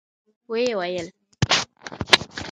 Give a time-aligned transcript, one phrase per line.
[0.49, 1.07] و يې ويل.